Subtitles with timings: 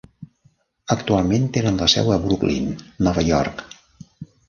[0.95, 2.75] Actualment tenen la seu a Brooklyn,
[3.11, 3.67] Nova York.